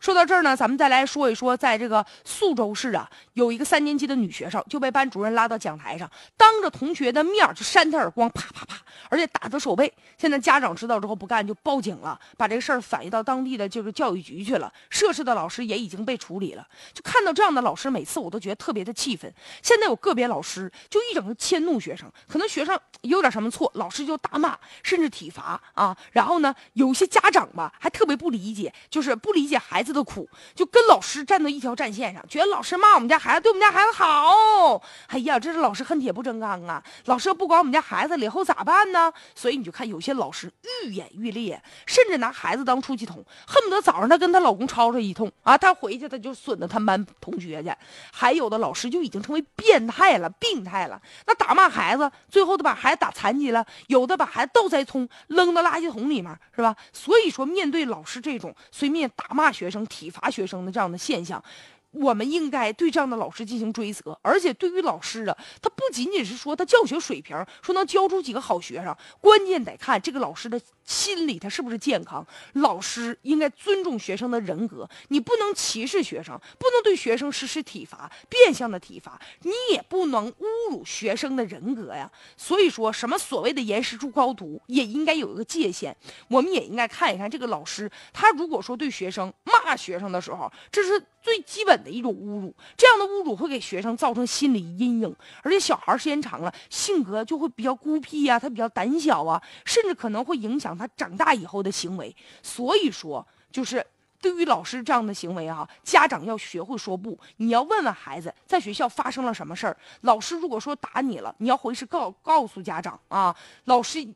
[0.00, 8.79] 说到这儿呢，咱们再来说一说，在这个宿州市啊，有一个三年级的女学生就被班主任拉到讲台上，当着同学的面就扇她耳光，啪啪啪，
[9.10, 9.92] 而且打她手背。
[10.16, 14.72] 现在家长知道之后不干，就报警了，把这个事儿反映到当地的这个教育局去了。
[14.88, 16.66] 涉事的老师也已经被处理了。
[16.94, 19.30] 就看到这样的老师，每次我都觉得特别的气愤。
[19.62, 25.96] 现在有个别老师就一整个迁怒学生，可能学生有点什么错，老师就大骂，甚至体罚啊。
[26.12, 34.82] 然后呢，有些家长吧还特别不理解，就是不理解孩子的苦，就跟老师站到一条战线上，觉得老师骂我们家孩子对我们家孩子好。
[35.08, 36.82] 哎呀，这是老师恨铁不成钢啊！
[37.06, 38.99] 老师不管我们家孩子了以后咋办呢？
[39.34, 40.50] 所以你就看有些老师
[40.84, 47.72] 愈演愈烈，甚至拿孩子当出气筒，恨不得早上他跟她老公吵吵一通啊，他回去他就损的他们班同学去。
[48.12, 56.74] 还有的老师就已经成为变态了、病态了，那打骂孩子，最后都把孩子打残疾了，有的把孩子倒栽葱扔到垃圾桶里面，是吧？
[56.92, 61.42] 所以说，面对老师这种随便打骂学生、体罚学生的这样的现象。
[61.90, 72.24] 我们应该对这样的老师进行追责，而且对于老师啊，他不仅仅是说他教学水平，说能教出几个好学生，关键得看这个老师的心理他是不是健康。
[72.52, 82.08] 老师应该尊重学生的人格，你不能歧视学生，不能对学生实施体罚，变相的体罚，你也不能侮辱学生的人格呀。
[82.36, 85.96] 所以说什么所谓的严师出高徒，也应该有一个界限。
[86.28, 91.79] 我们也应该看一看这个老师，他如果说对学生骂学生的时候，这是最基本。
[91.82, 102.14] 的一种侮辱，这样的侮辱会给学生造成心理阴影，而且小孩时间长了，性格就会比较孤僻呀，他比较胆小啊，甚至可能会影响他长大以后的行为。
[102.42, 103.84] 所以说，就是
[104.20, 107.18] 对于老师这样的行为啊，家长要学会说不。
[107.36, 113.34] 你要问问孩子，在学校发生了什么事儿，老师如果说打你了，你要回去告告诉家长啊，
[113.64, 114.06] 老师，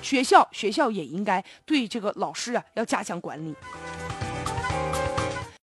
[0.00, 3.54] 学校学校也应该对这个老师啊要加强管理。